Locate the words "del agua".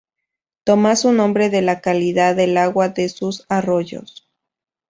2.35-2.89